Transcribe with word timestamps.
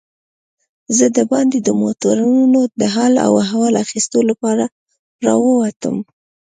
زه 0.97 1.05
دباندې 1.17 1.59
د 1.63 1.69
موټرانو 1.81 2.61
د 2.79 2.81
حال 2.95 3.13
و 3.29 3.35
احوال 3.43 3.73
اخیستو 3.85 4.19
لپاره 4.29 4.63
راووتم. 5.25 5.95